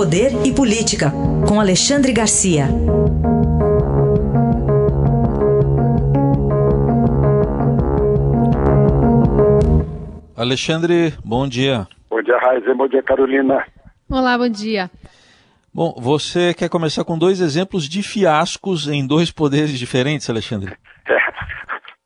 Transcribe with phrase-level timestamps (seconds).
[0.00, 1.12] Poder e Política,
[1.46, 2.64] com Alexandre Garcia.
[10.34, 11.86] Alexandre, bom dia.
[12.08, 12.74] Bom dia, Raizen.
[12.74, 13.62] Bom dia, Carolina.
[14.10, 14.88] Olá, bom dia.
[15.74, 20.78] Bom, você quer começar com dois exemplos de fiascos em dois poderes diferentes, Alexandre?
[21.06, 21.18] É.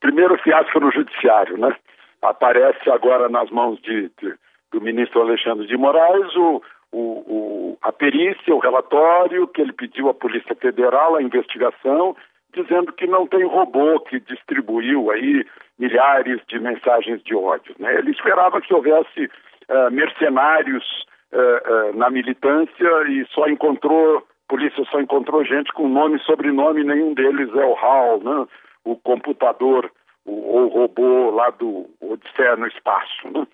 [0.01, 1.73] Primeiro fiasco no judiciário, né?
[2.21, 4.35] Aparece agora nas mãos de, de,
[4.73, 6.61] do ministro Alexandre de Moraes o,
[6.95, 12.16] o, o, a perícia, o relatório que ele pediu à Polícia Federal, a investigação,
[12.55, 15.45] dizendo que não tem robô que distribuiu aí
[15.77, 17.75] milhares de mensagens de ódio.
[17.80, 17.99] Né?
[17.99, 19.25] Ele esperava que houvesse
[19.69, 20.85] uh, mercenários
[21.33, 26.23] uh, uh, na militância e só encontrou, a polícia só encontrou gente com nome e
[26.23, 28.47] sobrenome, nenhum deles é o HAL, né?
[28.85, 29.91] o computador,
[30.24, 33.29] o, o robô lá do Odisseia no espaço.
[33.33, 33.45] Né?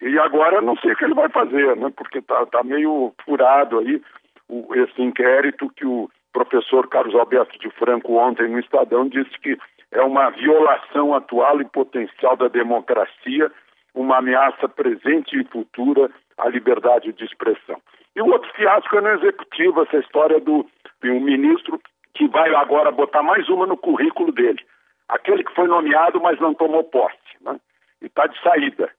[0.00, 1.92] E agora não sei o que ele vai fazer, né?
[1.94, 4.00] porque está tá meio furado aí
[4.48, 9.58] o, esse inquérito que o professor Carlos Alberto de Franco ontem no Estadão disse que
[9.92, 13.50] é uma violação atual e potencial da democracia,
[13.94, 17.76] uma ameaça presente e futura à liberdade de expressão.
[18.16, 20.66] E o outro fiasco é no executivo, essa história do
[21.04, 21.80] um ministro
[22.14, 24.64] que vai agora botar mais uma no currículo dele.
[25.08, 27.58] Aquele que foi nomeado, mas não tomou posse, né?
[28.00, 28.90] e está de saída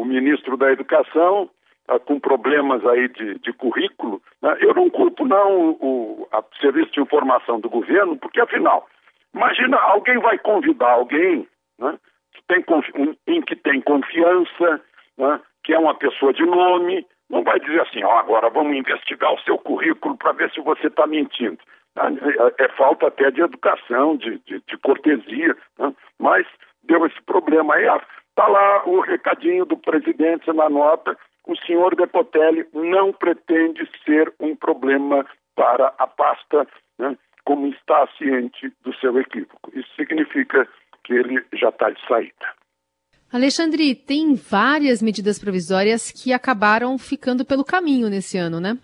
[0.00, 1.50] o ministro da Educação
[1.88, 4.22] ah, com problemas aí de, de currículo.
[4.42, 4.56] Né?
[4.60, 8.86] Eu não culpo não o, o serviço de informação do governo, porque afinal,
[9.34, 11.98] imagina alguém vai convidar alguém né,
[12.34, 12.64] que tem,
[13.26, 14.80] em que tem confiança,
[15.16, 19.32] né, que é uma pessoa de nome, não vai dizer assim, ó, agora vamos investigar
[19.32, 21.58] o seu currículo para ver se você está mentindo.
[21.96, 25.92] É, é, falta até de educação, de, de, de cortesia, né?
[26.18, 26.46] mas
[26.84, 27.86] deu esse problema aí.
[28.38, 31.18] Está lá o recadinho do presidente na nota.
[31.44, 36.64] O senhor Depotelli não pretende ser um problema para a pasta,
[36.96, 39.72] né, como está ciente do seu equívoco.
[39.74, 40.68] Isso significa
[41.02, 42.54] que ele já está de saída.
[43.32, 48.78] Alexandre, tem várias medidas provisórias que acabaram ficando pelo caminho nesse ano, né?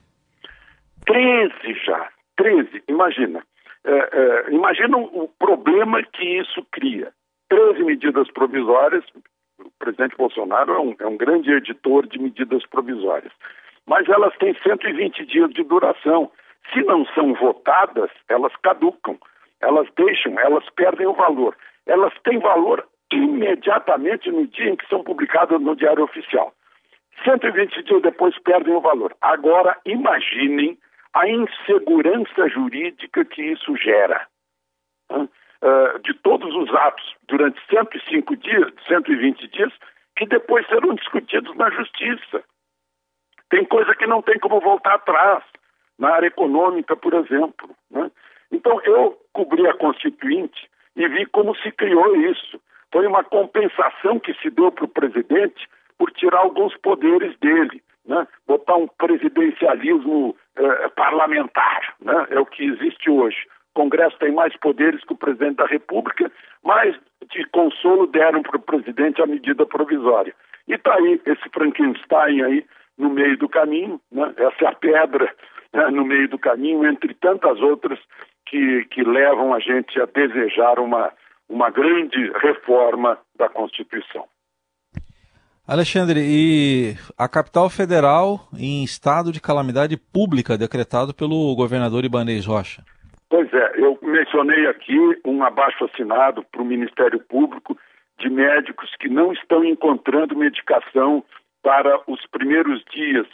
[1.06, 2.82] Treze já, treze.
[2.88, 3.40] Imagina.
[3.84, 7.12] É, é, imagina o problema que isso cria.
[7.48, 9.04] Treze medidas provisórias,
[9.84, 13.32] presidente Bolsonaro é um, é um grande editor de medidas provisórias,
[13.86, 16.30] mas elas têm 120 dias de duração.
[16.72, 19.18] Se não são votadas, elas caducam,
[19.60, 21.54] elas deixam, elas perdem o valor.
[21.86, 26.54] Elas têm valor imediatamente no dia em que são publicadas no Diário Oficial.
[27.22, 29.14] 120 dias depois perdem o valor.
[29.20, 30.78] Agora, imaginem
[31.12, 34.26] a insegurança jurídica que isso gera
[35.64, 39.72] uh, de todos os atos durante 105 dias, 120 dias,
[40.16, 42.44] que depois serão discutidos na justiça.
[43.50, 45.42] Tem coisa que não tem como voltar atrás,
[45.98, 47.70] na área econômica, por exemplo.
[47.90, 48.10] Né?
[48.52, 52.60] Então, eu cobri a Constituinte e vi como se criou isso.
[52.92, 58.26] Foi uma compensação que se deu para o presidente por tirar alguns poderes dele, né?
[58.46, 62.26] botar um presidencialismo eh, parlamentar, né?
[62.30, 63.46] é o que existe hoje.
[63.74, 66.30] Congresso tem mais poderes que o presidente da República,
[66.62, 66.96] mas
[67.30, 70.34] de consolo deram para o presidente a medida provisória.
[70.68, 72.64] E está aí esse Frankenstein aí
[72.96, 74.32] no meio do caminho, né?
[74.36, 75.34] essa é a pedra
[75.72, 75.90] né?
[75.90, 77.98] no meio do caminho, entre tantas outras
[78.46, 81.12] que, que levam a gente a desejar uma,
[81.48, 84.24] uma grande reforma da Constituição.
[85.66, 92.84] Alexandre, e a capital federal em estado de calamidade pública decretado pelo governador Ibanez Rocha?
[93.34, 97.76] Pois é, eu mencionei aqui um abaixo assinado para o Ministério Público
[98.16, 101.24] de médicos que não estão encontrando medicação
[101.60, 103.26] para os primeiros dias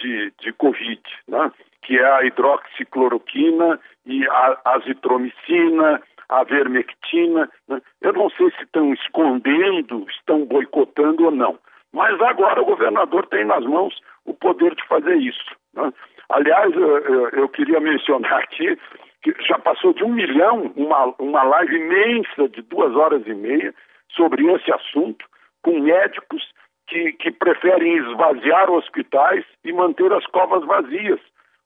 [0.00, 1.52] de, de Covid, né?
[1.82, 7.50] que é a hidroxicloroquina e a azitromicina, a vermectina.
[7.68, 7.82] Né?
[8.00, 11.58] Eu não sei se estão escondendo, estão boicotando ou não.
[11.92, 15.54] Mas agora o governador tem nas mãos o poder de fazer isso.
[15.74, 15.92] Né?
[16.30, 18.78] Aliás, eu, eu queria mencionar aqui
[19.22, 23.72] que já passou de um milhão, uma, uma live imensa de duas horas e meia
[24.10, 25.24] sobre esse assunto,
[25.62, 26.42] com médicos
[26.88, 31.20] que, que preferem esvaziar hospitais e manter as covas vazias,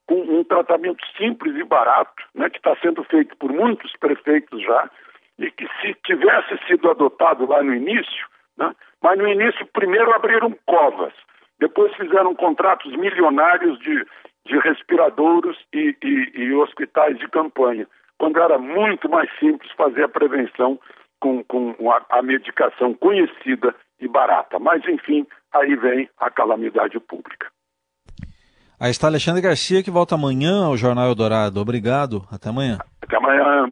[0.07, 4.91] com um tratamento simples e barato, né, que está sendo feito por muitos prefeitos já,
[5.39, 8.27] e que se tivesse sido adotado lá no início,
[8.57, 8.73] né,
[9.03, 11.13] mas no início primeiro abriram covas,
[11.59, 14.07] depois fizeram contratos milionários de
[14.47, 17.87] de respiradouros e, e, e, hospitais de campanha,
[18.19, 20.79] quando era muito mais simples fazer a prevenção
[21.21, 24.59] com, com a, a medicação conhecida e barata.
[24.59, 27.49] Mas, enfim, aí vem a calamidade pública.
[28.79, 31.61] Aí está Alexandre Garcia, que volta amanhã ao Jornal Eldorado.
[31.61, 32.23] Obrigado.
[32.31, 32.79] Até amanhã.
[33.03, 33.65] Até amanhã.